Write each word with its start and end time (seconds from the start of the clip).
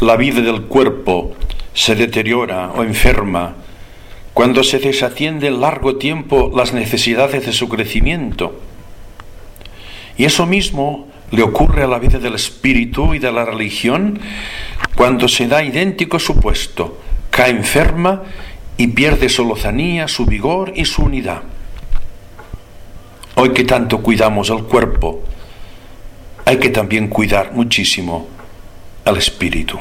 la 0.00 0.16
vida 0.16 0.40
del 0.40 0.62
cuerpo 0.62 1.34
se 1.74 1.94
deteriora 1.94 2.72
o 2.72 2.82
enferma, 2.82 3.54
cuando 4.32 4.64
se 4.64 4.78
desatiende 4.78 5.50
largo 5.50 5.96
tiempo 5.96 6.50
las 6.54 6.72
necesidades 6.72 7.44
de 7.44 7.52
su 7.52 7.68
crecimiento. 7.68 8.58
Y 10.16 10.24
eso 10.24 10.46
mismo 10.46 11.08
le 11.30 11.42
ocurre 11.42 11.82
a 11.82 11.86
la 11.86 11.98
vida 11.98 12.18
del 12.18 12.34
espíritu 12.34 13.14
y 13.14 13.18
de 13.18 13.30
la 13.30 13.44
religión 13.44 14.18
cuando 14.96 15.28
se 15.28 15.46
da 15.46 15.62
idéntico 15.62 16.18
supuesto, 16.18 16.98
cae 17.30 17.50
enferma 17.50 18.22
y 18.78 18.88
pierde 18.88 19.28
su 19.28 19.44
lozanía, 19.44 20.08
su 20.08 20.24
vigor 20.24 20.72
y 20.74 20.86
su 20.86 21.02
unidad. 21.02 21.42
Hoy 23.34 23.50
que 23.50 23.64
tanto 23.64 24.02
cuidamos 24.02 24.48
el 24.48 24.64
cuerpo, 24.64 25.22
hay 26.46 26.58
que 26.58 26.70
también 26.70 27.08
cuidar 27.08 27.52
muchísimo 27.52 28.39
al 29.10 29.16
espíritu. 29.16 29.78